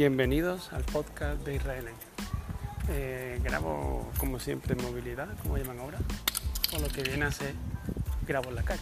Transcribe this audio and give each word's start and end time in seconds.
Bienvenidos 0.00 0.72
al 0.72 0.82
podcast 0.84 1.44
de 1.44 1.56
Israel. 1.56 1.84
Eh, 2.88 3.38
grabo 3.44 4.10
como 4.16 4.40
siempre 4.40 4.72
en 4.72 4.82
movilidad, 4.82 5.28
como 5.42 5.58
llaman 5.58 5.78
ahora, 5.78 5.98
o 6.74 6.78
lo 6.78 6.88
que 6.88 7.02
viene 7.02 7.26
a 7.26 7.30
ser 7.30 7.52
grabo 8.26 8.48
en 8.48 8.54
la 8.54 8.62
calle. 8.62 8.80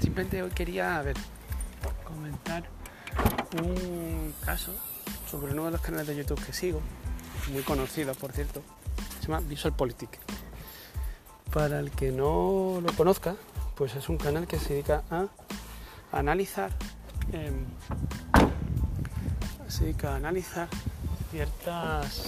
Simplemente 0.00 0.42
hoy 0.42 0.48
quería 0.52 1.02
ver, 1.02 1.16
comentar 2.02 2.64
un 3.62 4.34
caso 4.42 4.72
sobre 5.30 5.52
uno 5.52 5.66
de 5.66 5.72
los 5.72 5.82
canales 5.82 6.06
de 6.06 6.16
YouTube 6.16 6.42
que 6.42 6.54
sigo, 6.54 6.80
muy 7.52 7.60
conocido 7.60 8.14
por 8.14 8.32
cierto, 8.32 8.62
se 9.20 9.26
llama 9.26 9.40
Visual 9.46 9.76
Politic. 9.76 10.18
Para 11.52 11.78
el 11.80 11.90
que 11.90 12.10
no 12.10 12.80
lo 12.82 12.90
conozca, 12.96 13.36
pues 13.74 13.94
es 13.96 14.08
un 14.08 14.16
canal 14.16 14.46
que 14.46 14.58
se 14.58 14.72
dedica 14.72 15.02
a 15.10 15.26
analizar 16.10 16.70
em, 17.32 17.66
se 19.74 19.86
dedica 19.86 20.12
a 20.12 20.16
analizar 20.16 20.68
ciertas 21.32 22.22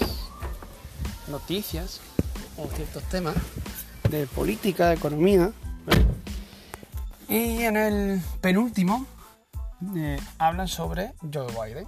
noticias 1.29 2.01
o 2.57 2.67
ciertos 2.75 3.05
temas 3.05 3.37
de 4.11 4.27
política, 4.27 4.89
de 4.89 4.97
economía. 4.97 5.53
Y 7.29 7.63
en 7.63 7.77
el 7.77 8.23
penúltimo 8.41 9.07
eh, 9.95 10.19
hablan 10.39 10.67
sobre 10.67 11.13
Joe 11.33 11.47
Biden, 11.53 11.87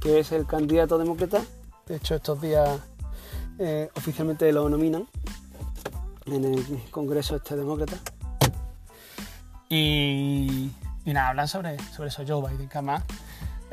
que 0.00 0.20
es 0.20 0.32
el 0.32 0.46
candidato 0.46 0.96
demócrata. 0.96 1.42
De 1.86 1.96
hecho, 1.96 2.14
estos 2.14 2.40
días 2.40 2.80
eh, 3.58 3.90
oficialmente 3.94 4.50
lo 4.52 4.70
nominan 4.70 5.06
en 6.24 6.44
el 6.46 6.82
Congreso 6.90 7.36
este 7.36 7.56
demócrata. 7.56 7.98
Y, 9.68 10.70
nada, 11.04 11.28
hablan 11.28 11.48
sobre, 11.48 11.78
sobre 11.94 12.08
eso, 12.08 12.24
Joe 12.26 12.50
Biden, 12.50 12.70
que 12.70 12.78
además 12.78 13.04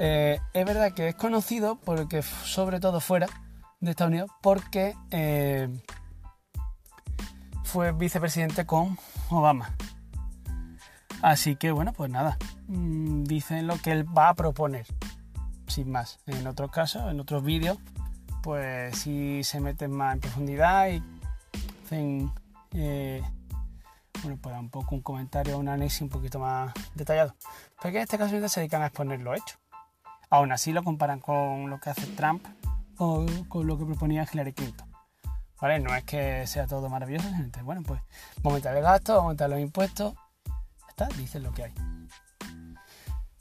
eh, 0.01 0.39
es 0.53 0.65
verdad 0.65 0.93
que 0.93 1.09
es 1.09 1.15
conocido 1.15 1.75
porque, 1.75 2.21
sobre 2.21 2.79
todo 2.79 3.01
fuera 3.01 3.27
de 3.81 3.91
Estados 3.91 4.11
Unidos, 4.11 4.31
porque 4.41 4.95
eh, 5.11 5.67
fue 7.65 7.91
vicepresidente 7.91 8.65
con 8.65 8.97
Obama. 9.29 9.75
Así 11.21 11.57
que 11.57 11.71
bueno, 11.71 11.91
pues 11.91 12.09
nada, 12.09 12.37
mm, 12.67 13.23
dicen 13.25 13.67
lo 13.67 13.77
que 13.77 13.91
él 13.91 14.05
va 14.17 14.29
a 14.29 14.35
proponer, 14.35 14.85
sin 15.67 15.91
más. 15.91 16.19
En 16.27 16.47
otros 16.47 16.71
casos, 16.71 17.11
en 17.11 17.19
otros 17.19 17.43
vídeos, 17.43 17.77
pues 18.41 18.97
sí 18.97 19.43
se 19.43 19.59
meten 19.59 19.91
más 19.91 20.13
en 20.13 20.21
profundidad 20.21 20.87
y 20.87 21.03
hacen, 21.83 22.31
eh, 22.71 23.21
bueno, 24.23 24.37
pues 24.41 24.55
un 24.55 24.69
poco 24.69 24.95
un 24.95 25.01
comentario, 25.01 25.57
un 25.57 25.67
análisis 25.67 26.01
un 26.01 26.09
poquito 26.09 26.39
más 26.39 26.73
detallado. 26.95 27.35
Porque 27.81 27.97
en 27.97 28.03
este 28.03 28.17
caso 28.17 28.47
se 28.47 28.61
dedican 28.61 28.81
a 28.81 28.85
exponer 28.87 29.19
lo 29.19 29.33
hecho. 29.33 29.57
Aún 30.29 30.51
así 30.51 30.71
lo 30.71 30.83
comparan 30.83 31.19
con 31.19 31.69
lo 31.69 31.79
que 31.79 31.89
hace 31.89 32.05
Trump 32.07 32.45
o 32.97 33.25
con 33.47 33.65
lo 33.65 33.77
que 33.77 33.85
proponía 33.85 34.27
Hillary 34.31 34.53
Clinton. 34.53 34.89
¿Vale? 35.59 35.79
No 35.79 35.93
es 35.93 36.03
que 36.03 36.47
sea 36.47 36.67
todo 36.67 36.89
maravilloso, 36.89 37.29
gente. 37.33 37.61
Bueno, 37.63 37.81
pues 37.85 38.01
aumentar 38.43 38.75
el 38.77 38.83
gasto, 38.83 39.15
aumentar 39.15 39.49
los 39.49 39.59
impuestos. 39.59 40.13
Está, 40.87 41.07
dicen 41.17 41.43
lo 41.43 41.51
que 41.51 41.63
hay. 41.63 41.73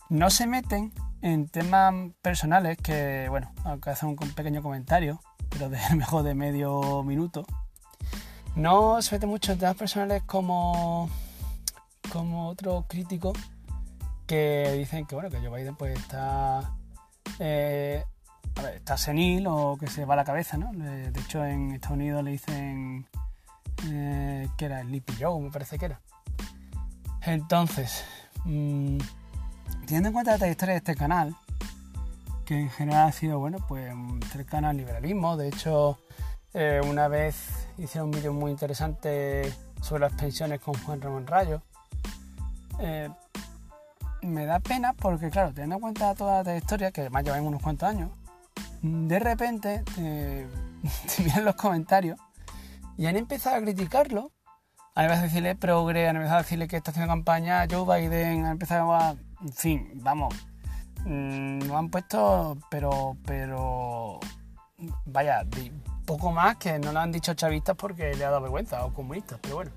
No 0.09 0.31
se 0.31 0.47
meten 0.47 0.93
en 1.21 1.49
temas 1.49 1.95
personales 2.23 2.79
que, 2.79 3.27
bueno, 3.29 3.53
aunque 3.65 3.91
hace 3.91 4.07
un 4.07 4.17
pequeño 4.17 4.63
comentario, 4.63 5.21
pero 5.49 5.69
de 5.69 5.79
mejor 5.97 6.23
de 6.23 6.35
medio 6.35 7.03
minuto. 7.05 7.45
No 8.57 9.03
se 9.03 9.15
mete 9.15 9.27
mucho 9.27 9.53
en 9.53 9.59
temas 9.59 9.77
personales 9.77 10.23
como, 10.25 11.09
como 12.11 12.49
otros 12.49 12.87
críticos 12.89 13.39
que 14.29 14.75
dicen 14.77 15.07
que, 15.07 15.17
bueno, 15.17 15.31
que 15.31 15.39
Joe 15.39 15.59
Biden 15.59 15.75
pues 15.75 15.99
está 15.99 16.73
eh, 17.41 18.05
está 18.75 18.97
senil 18.97 19.47
o 19.49 19.77
que 19.79 19.87
se 19.87 20.05
va 20.05 20.17
la 20.17 20.25
cabeza, 20.25 20.57
¿no? 20.57 20.73
De 20.73 21.21
hecho, 21.21 21.45
en 21.45 21.73
Estados 21.73 21.97
Unidos 21.97 22.23
le 22.23 22.33
dicen 22.33 23.07
eh, 23.87 24.49
que 24.57 24.65
era 24.65 24.81
el 24.81 24.91
Lippy 24.93 25.15
Joe, 25.19 25.41
me 25.41 25.51
parece 25.51 25.79
que 25.79 25.87
era. 25.87 26.01
Entonces, 27.23 28.05
mm, 28.45 28.99
teniendo 29.87 30.09
en 30.09 30.13
cuenta 30.13 30.33
la 30.33 30.39
trayectoria 30.39 30.75
de 30.75 30.79
este 30.79 30.95
canal, 30.95 31.35
que 32.45 32.59
en 32.59 32.71
general 32.71 33.09
ha 33.09 33.13
sido, 33.13 33.39
bueno, 33.39 33.59
pues 33.67 33.93
cercano 34.31 34.69
al 34.69 34.77
liberalismo, 34.77 35.37
de 35.37 35.49
hecho, 35.49 35.99
eh, 36.55 36.81
una 36.85 37.09
vez 37.09 37.69
hice 37.77 38.03
un 38.03 38.11
vídeo 38.11 38.33
muy 38.33 38.51
interesante 38.51 39.53
sobre 39.81 40.01
las 40.01 40.13
pensiones 40.15 40.61
con 40.61 40.75
Juan 40.75 41.01
Ramón 41.01 41.27
Rayo. 41.27 41.63
Me 44.23 44.47
da 44.47 44.61
pena 44.61 44.93
porque, 44.93 45.31
claro, 45.31 45.53
teniendo 45.53 45.77
en 45.77 45.81
cuenta 45.81 46.15
toda 46.15 46.39
la 46.39 46.45
trayectoria, 46.45 46.91
que 46.91 47.03
además 47.03 47.25
llevan 47.25 47.47
unos 47.47 47.63
cuantos 47.63 47.89
años, 47.89 48.11
de 48.83 49.19
repente 49.19 49.83
te, 49.95 50.47
miran 51.23 51.45
los 51.45 51.55
comentarios 51.57 52.19
y 52.97 53.07
han 53.07 53.17
empezado 53.17 53.57
a 53.57 53.61
criticarlo. 53.61 54.33
Han 54.95 55.05
empezado 55.05 55.25
a 55.25 55.29
decirle 55.29 55.55
progre, 55.55 56.09
han 56.09 56.17
empezado 56.17 56.39
a 56.39 56.43
decirle 56.43 56.67
que 56.67 56.77
está 56.77 56.91
haciendo 56.91 57.13
campaña 57.13 57.67
Joe 57.71 58.01
Biden, 58.01 58.45
han 58.45 58.53
empezado 58.53 58.93
a. 58.93 59.15
En 59.41 59.53
fin, 59.53 59.91
vamos. 59.95 60.35
Mm, 61.05 61.63
lo 61.63 61.79
han 61.79 61.89
puesto, 61.89 62.59
pero. 62.69 63.17
pero. 63.25 64.19
Vaya, 65.07 65.45
poco 66.05 66.33
más 66.33 66.57
que 66.57 66.79
no 66.79 66.93
lo 66.93 67.01
han 67.01 67.13
dicho 67.13 67.35
chavistas 67.35 67.77
porque 67.77 68.15
le 68.15 68.25
ha 68.25 68.31
dado 68.31 68.43
vergüenza, 68.43 68.85
o 68.85 68.93
comunistas, 68.93 69.39
pero 69.41 69.57
bueno. 69.57 69.71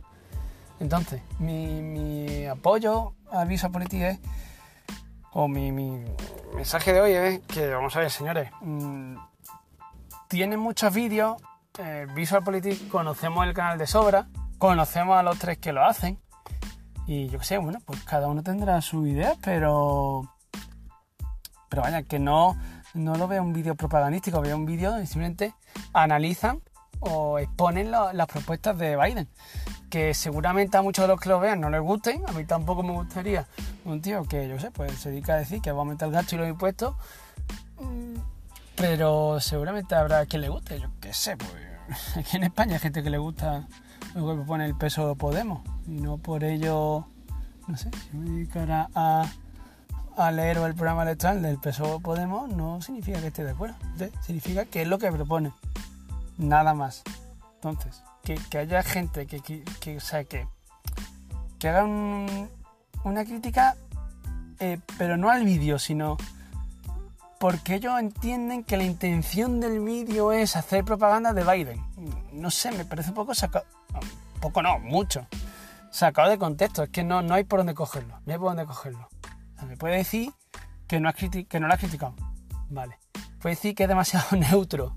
Entonces, 0.82 1.22
mi, 1.38 2.48
apoyo 2.48 3.14
a 3.32 3.46
Visa 3.46 3.70
Política 3.70 4.10
es, 4.10 4.20
o 5.32 5.48
mi, 5.48 5.72
mensaje 6.56 6.92
de 6.92 7.02
hoy 7.02 7.12
es 7.14 7.40
que, 7.42 7.70
vamos 7.70 7.96
a 7.96 8.00
ver, 8.00 8.10
señores, 8.10 8.50
mmm, 8.62 9.16
tienen 10.28 10.60
muchos 10.60 10.92
vídeos, 10.92 11.40
eh, 11.78 12.08
Visual 12.16 12.44
Politics, 12.44 12.82
conocemos 12.90 13.46
el 13.46 13.54
canal 13.54 13.78
de 13.78 13.86
sobra, 13.86 14.28
conocemos 14.58 15.20
a 15.20 15.22
los 15.22 15.38
tres 15.38 15.60
que 15.60 15.72
lo 15.72 15.86
hacen, 15.86 16.20
y 17.06 17.28
yo 17.28 17.38
qué 17.38 17.46
sé, 17.46 17.58
bueno, 17.60 17.78
pues 17.86 18.04
cada 18.04 18.28
uno 18.28 18.42
tendrá 18.42 18.82
su 18.82 19.06
idea, 19.06 19.36
pero. 19.44 20.24
Pero 21.70 21.84
vaya, 21.84 22.04
que 22.04 22.18
no, 22.18 22.58
no 22.96 23.16
lo 23.16 23.28
veo 23.28 23.44
un 23.44 23.54
vídeo 23.54 23.76
propagandístico, 23.76 24.42
veo 24.42 24.58
un 24.58 24.66
vídeo 24.66 25.00
y 25.00 25.06
simplemente 25.06 25.54
analizan 25.94 26.62
o 27.00 27.38
exponen 27.38 27.92
las 27.92 28.28
propuestas 28.28 28.78
de 28.78 28.98
Biden 28.98 29.30
que 29.92 30.14
seguramente 30.14 30.78
a 30.78 30.82
muchos 30.82 31.04
de 31.04 31.10
los 31.10 31.20
que 31.20 31.28
lo 31.28 31.40
vean 31.40 31.60
no 31.60 31.70
les 31.70 31.82
gusten, 31.82 32.24
a 32.28 32.32
mí 32.32 32.46
tampoco 32.46 32.82
me 32.82 32.94
gustaría 32.94 33.46
un 33.84 34.02
tío 34.02 34.24
que, 34.24 34.48
yo 34.48 34.58
sé, 34.58 34.72
pues 34.72 34.94
se 34.94 35.10
dedica 35.10 35.34
a 35.34 35.38
decir 35.38 35.62
que 35.62 35.72
va 35.72 35.80
a 35.80 35.82
aumentar 35.82 36.08
el 36.08 36.14
gasto 36.14 36.36
y 36.36 36.38
los 36.40 36.48
impuestos, 36.48 36.96
mm, 37.80 38.16
pero 38.76 39.40
seguramente 39.42 39.94
habrá 39.94 40.26
quien 40.26 40.44
le 40.44 40.50
guste, 40.50 40.80
yo 40.80 40.90
qué 41.02 41.14
sé, 41.14 41.36
pues 41.36 41.52
aquí 42.18 42.38
en 42.38 42.44
España 42.44 42.76
hay 42.76 42.80
gente 42.80 43.04
que 43.04 43.10
le 43.10 43.18
gusta 43.18 43.68
lo 44.16 44.28
que 44.28 44.36
propone 44.36 44.66
el 44.66 44.76
peso 44.76 45.10
de 45.10 45.16
Podemos, 45.16 45.62
y 45.86 46.00
no 46.00 46.18
por 46.18 46.46
ello, 46.46 47.06
no 47.68 47.76
sé, 47.76 47.92
si 48.10 48.18
me 48.18 48.30
dedicara 48.30 48.90
a, 48.96 49.26
a 50.16 50.32
leer 50.32 50.58
el 50.58 50.74
programa 50.74 51.04
electoral 51.04 51.42
del 51.42 51.60
peso 51.60 51.96
de 51.96 52.00
Podemos, 52.00 52.50
no 52.50 52.82
significa 52.82 53.20
que 53.20 53.28
esté 53.28 53.44
de 53.44 53.52
acuerdo, 53.52 53.76
significa 54.22 54.64
que 54.64 54.84
es 54.84 54.88
lo 54.88 55.00
que 55.00 55.12
propone, 55.12 55.52
nada 56.38 56.74
más. 56.74 57.04
Entonces, 57.56 58.02
que, 58.50 58.58
haya 58.58 58.84
gente 58.84 59.28
que, 59.28 59.42
que, 59.42 59.64
que, 61.60 61.68
haga 61.68 61.84
una 61.84 63.26
crítica, 63.26 63.76
eh, 64.60 64.80
pero 64.98 65.18
no 65.18 65.30
al 65.30 65.46
vídeo, 65.46 65.80
sino 65.80 66.18
porque 67.40 67.76
ellos 67.76 68.00
entienden 68.00 68.64
que 68.64 68.78
la 68.78 68.84
intención 68.84 69.60
del 69.60 69.80
vídeo 69.80 70.32
es 70.32 70.56
hacer 70.56 70.86
propaganda 70.86 71.34
de 71.34 71.44
Biden. 71.44 71.84
No 72.32 72.52
sé, 72.52 72.72
me 72.72 72.86
parece 72.86 73.10
un 73.10 73.16
poco 73.16 73.34
sacado, 73.34 73.66
poco 74.40 74.62
no, 74.62 74.78
mucho, 74.80 75.28
sacado 75.90 76.30
de 76.30 76.38
contexto, 76.38 76.84
es 76.84 76.90
que 76.90 77.04
no, 77.04 77.22
no 77.22 77.34
hay 77.34 77.44
por 77.44 77.60
dónde 77.60 77.74
cogerlo, 77.74 78.20
no 78.26 78.34
hay 78.34 78.38
por 78.38 78.50
dónde 78.50 78.66
cogerlo. 78.66 79.10
me 79.68 79.78
puede 79.78 79.98
decir 79.98 80.32
que 80.88 81.00
no, 81.00 81.10
has 81.10 81.16
que 81.16 81.60
no 81.60 81.68
lo 81.68 81.74
has 81.74 81.80
criticado, 81.80 82.14
vale. 82.70 83.00
Puede 83.40 83.56
decir 83.56 83.74
que 83.74 83.84
es 83.84 83.90
demasiado 83.90 84.36
neutro 84.38 84.96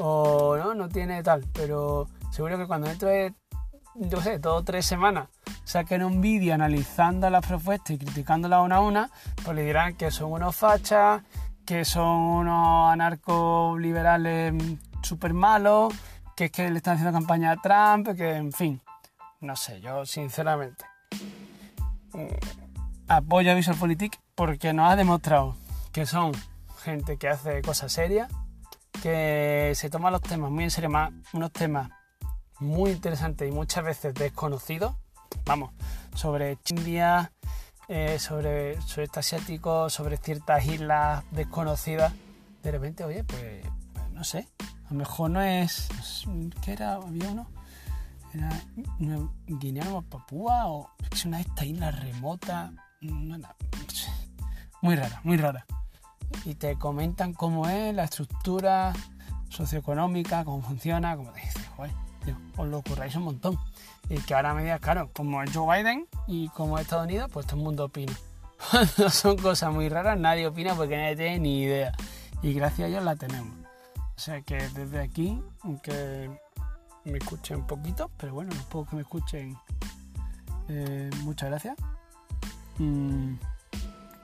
o 0.00 0.56
no, 0.56 0.74
no 0.74 0.88
tiene 0.88 1.22
tal, 1.22 1.44
pero 1.52 2.08
seguro 2.30 2.58
que 2.58 2.66
cuando 2.66 2.88
dentro 2.88 3.08
de, 3.08 3.34
no 3.94 4.20
sé, 4.20 4.38
dos 4.38 4.60
o 4.60 4.64
tres 4.64 4.86
semanas 4.86 5.28
saquen 5.64 6.02
un 6.02 6.20
vídeo 6.20 6.54
analizando 6.54 7.28
las 7.30 7.46
propuestas 7.46 7.90
y 7.90 7.98
criticándolas 7.98 8.64
una 8.64 8.76
a 8.76 8.80
una, 8.80 9.10
pues 9.44 9.54
le 9.56 9.64
dirán 9.64 9.94
que 9.94 10.10
son 10.10 10.32
unos 10.32 10.56
fachas, 10.56 11.22
que 11.64 11.84
son 11.84 12.08
unos 12.08 12.92
anarcos 12.92 13.78
liberales 13.78 14.54
súper 15.02 15.34
malos, 15.34 15.94
que 16.34 16.46
es 16.46 16.50
que 16.50 16.70
le 16.70 16.78
están 16.78 16.94
haciendo 16.94 17.12
campaña 17.12 17.52
a 17.52 17.56
Trump, 17.56 18.16
que 18.16 18.36
en 18.36 18.52
fin, 18.52 18.80
no 19.40 19.54
sé, 19.56 19.80
yo 19.80 20.06
sinceramente 20.06 20.84
mm, 22.12 23.08
apoyo 23.08 23.52
a 23.52 23.54
VisualPolitik 23.54 24.18
porque 24.34 24.72
nos 24.72 24.90
ha 24.90 24.96
demostrado 24.96 25.54
que 25.92 26.06
son 26.06 26.32
gente 26.82 27.18
que 27.18 27.28
hace 27.28 27.60
cosas 27.62 27.92
serias, 27.92 28.30
que 29.02 29.72
se 29.74 29.90
toma 29.90 30.10
los 30.10 30.22
temas 30.22 30.50
muy 30.50 30.64
en 30.64 30.70
serio, 30.70 30.90
más 30.90 31.12
unos 31.32 31.52
temas 31.52 31.90
muy 32.58 32.90
interesante 32.90 33.46
y 33.46 33.50
muchas 33.50 33.84
veces 33.84 34.14
desconocido, 34.14 34.98
vamos, 35.44 35.72
sobre 36.14 36.58
India, 36.68 37.32
eh, 37.88 38.18
sobre 38.18 38.80
sudeste 38.82 39.20
asiático, 39.20 39.90
sobre 39.90 40.16
ciertas 40.16 40.64
islas 40.66 41.24
desconocidas 41.30 42.12
de 42.62 42.70
repente, 42.70 43.04
oye, 43.04 43.24
pues, 43.24 43.64
no 44.12 44.22
sé, 44.24 44.46
a 44.60 44.90
lo 44.90 44.96
mejor 44.96 45.30
no 45.30 45.40
es, 45.40 45.88
¿qué 46.62 46.72
era? 46.72 46.94
Había 46.94 47.30
uno, 47.30 47.48
era 48.34 48.50
Guinea 49.46 49.92
o 49.94 50.02
Papúa 50.02 50.66
o 50.66 50.90
es 51.10 51.24
una 51.24 51.38
de 51.38 51.44
estas 51.44 51.64
islas 51.66 51.98
remotas, 52.00 52.72
muy 54.82 54.96
rara, 54.96 55.20
muy 55.24 55.36
rara. 55.36 55.66
Y 56.44 56.54
te 56.54 56.76
comentan 56.76 57.32
cómo 57.32 57.68
es 57.68 57.94
la 57.94 58.04
estructura 58.04 58.92
socioeconómica, 59.48 60.44
cómo 60.44 60.62
funciona, 60.62 61.16
como 61.16 61.32
te 61.32 61.40
dices, 61.40 61.66
joder, 61.76 61.92
os 62.56 62.68
lo 62.68 62.78
ocurráis 62.78 63.14
un 63.16 63.24
montón. 63.24 63.58
Y 64.08 64.18
que 64.18 64.34
ahora 64.34 64.54
me 64.54 64.62
digas, 64.62 64.80
claro, 64.80 65.10
como 65.12 65.42
es 65.42 65.54
Joe 65.54 65.82
Biden 65.82 66.06
y 66.26 66.48
como 66.48 66.78
es 66.78 66.84
Estados 66.84 67.06
Unidos, 67.06 67.30
pues 67.32 67.46
todo 67.46 67.56
el 67.56 67.62
mundo 67.62 67.84
opina. 67.84 68.12
Son 69.10 69.36
cosas 69.36 69.72
muy 69.72 69.88
raras, 69.88 70.18
nadie 70.18 70.46
opina 70.46 70.74
porque 70.74 70.96
nadie 70.96 71.16
tiene 71.16 71.38
ni 71.38 71.62
idea. 71.62 71.92
Y 72.42 72.52
gracias 72.54 72.86
a 72.86 72.88
ellos 72.88 73.04
la 73.04 73.16
tenemos. 73.16 73.54
O 74.16 74.22
sea 74.22 74.42
que 74.42 74.56
desde 74.70 75.00
aquí, 75.00 75.40
aunque 75.62 76.30
me 77.04 77.18
escuchen 77.18 77.58
un 77.58 77.66
poquito, 77.66 78.10
pero 78.16 78.34
bueno, 78.34 78.52
los 78.54 78.64
pocos 78.64 78.90
que 78.90 78.96
me 78.96 79.02
escuchen, 79.02 79.56
eh, 80.68 81.10
muchas 81.22 81.48
gracias. 81.50 81.76
Mm, 82.78 83.34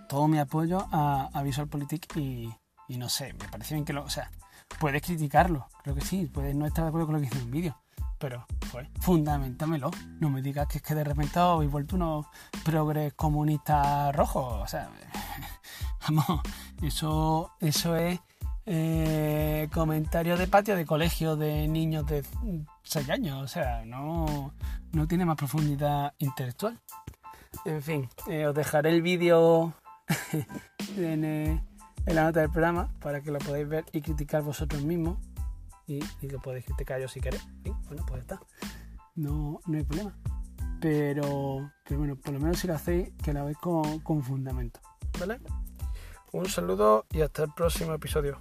todo 0.09 0.29
mi 0.29 0.39
apoyo 0.39 0.87
a, 0.93 1.31
a 1.33 1.43
VisualPolitik 1.43 2.17
y, 2.17 2.53
no 2.89 3.09
sé, 3.09 3.33
me 3.35 3.49
parece 3.49 3.75
bien 3.75 3.85
que 3.85 3.93
lo. 3.93 4.05
O 4.05 4.11
sea, 4.11 4.31
puedes 4.79 5.03
criticarlo, 5.03 5.69
creo 5.83 5.95
que 5.95 6.03
sí, 6.03 6.27
puedes 6.27 6.55
no 6.55 6.67
estar 6.67 6.85
de 6.85 6.89
acuerdo 6.89 7.07
con 7.07 7.15
lo 7.17 7.21
que 7.21 7.27
hice 7.27 7.39
en 7.39 7.45
un 7.45 7.51
vídeo, 7.51 7.77
pero 8.19 8.47
pues, 8.73 8.89
fundamentamelo. 9.01 9.91
No 10.21 10.31
me 10.31 10.43
digas 10.43 10.67
que 10.69 10.79
es 10.79 10.83
que 10.83 10.95
de 10.95 11.05
repente 11.05 11.39
habéis 11.39 11.71
vuelto 11.71 11.97
unos 11.97 12.27
progres 12.65 13.15
comunistas 13.15 14.15
rojos. 14.15 14.63
O 14.63 14.67
sea, 14.67 14.89
vamos, 16.09 16.41
eso, 16.83 17.53
eso 17.61 17.97
es 17.97 18.21
eh, 18.67 19.69
comentario 19.73 20.37
de 20.37 20.49
patio 20.49 20.77
de 20.77 20.85
colegio 20.85 21.37
de 21.37 21.69
niños 21.69 22.07
de 22.07 22.25
6 22.83 23.11
años. 23.11 23.43
O 23.43 23.49
sea, 23.49 23.85
no, 23.85 24.53
no 24.93 25.07
tiene 25.07 25.25
más 25.25 25.37
profundidad 25.37 26.15
intelectual. 26.19 26.81
En 27.65 27.83
fin, 27.83 28.09
eh, 28.29 28.47
os 28.47 28.55
dejaré 28.55 28.91
el 28.91 29.03
vídeo 29.03 29.75
en, 30.97 31.25
eh, 31.25 31.65
en 32.07 32.15
la 32.15 32.25
nota 32.25 32.41
del 32.41 32.51
programa 32.51 32.89
para 33.01 33.21
que 33.21 33.31
lo 33.31 33.39
podáis 33.39 33.69
ver 33.69 33.85
y 33.93 34.01
criticar 34.01 34.43
vosotros 34.43 34.83
mismos 34.83 35.19
y, 35.87 36.01
lo 36.29 36.41
podéis 36.41 36.65
criticar 36.65 37.01
yo 37.01 37.09
si 37.09 37.21
queréis. 37.21 37.47
bueno, 37.87 38.05
pues 38.07 38.21
está. 38.21 38.41
No, 39.15 39.61
no 39.67 39.79
hay 39.79 39.85
problema. 39.85 40.17
Pero, 40.81 41.71
pero 41.85 41.99
bueno, 41.99 42.17
por 42.17 42.35
lo 42.35 42.41
menos 42.41 42.59
si 42.59 42.67
lo 42.67 42.75
hacéis, 42.75 43.11
que 43.23 43.33
la 43.33 43.45
veis 43.45 43.57
con, 43.59 44.01
con 44.01 44.23
fundamento. 44.23 44.81
¿Vale? 45.19 45.41
Un 46.33 46.47
saludo 46.47 47.07
y 47.13 47.23
hasta 47.23 47.45
el 47.45 47.53
próximo 47.53 47.95
episodio. 47.95 48.37